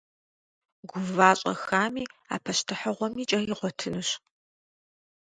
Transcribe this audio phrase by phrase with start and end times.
[0.89, 4.09] Гува щӏэхами, а пащтыхьыгъуэми кӏэ игъуэтынущ.